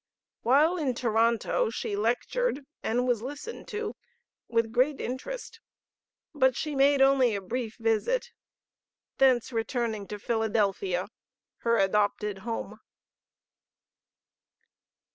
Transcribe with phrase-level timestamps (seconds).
[0.41, 3.95] While in Toronto she lectured, and was listened to
[4.47, 5.59] with great interest;
[6.33, 8.31] but she made only a brief visit,
[9.19, 11.07] thence returning to Philadelphia,
[11.57, 12.79] her adopted home.